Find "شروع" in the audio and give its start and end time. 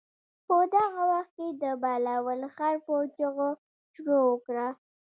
3.93-4.21